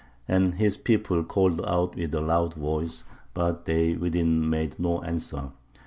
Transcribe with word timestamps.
And 0.27 0.55
his 0.55 0.77
people 0.77 1.23
called 1.23 1.61
out 1.63 1.95
with 1.95 2.15
a 2.15 2.21
loud 2.21 2.55
voice, 2.55 3.03
but 3.35 3.65
they 3.65 3.93
within 3.95 4.49
made 4.49 4.79
no 4.79 5.03
answer. 5.03 5.51